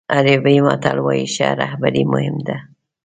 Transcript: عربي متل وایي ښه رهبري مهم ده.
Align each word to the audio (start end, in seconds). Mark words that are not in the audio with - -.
عربي 0.15 0.57
متل 0.67 0.97
وایي 1.05 1.25
ښه 1.33 1.47
رهبري 1.61 2.03
مهم 2.13 2.37
ده. 2.47 2.57